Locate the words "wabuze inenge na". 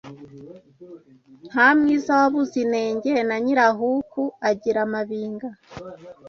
2.19-3.35